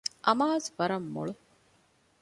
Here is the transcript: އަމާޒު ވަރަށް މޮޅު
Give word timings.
އަމާޒު 0.25 0.69
ވަރަށް 0.77 1.07
މޮޅު 1.13 1.33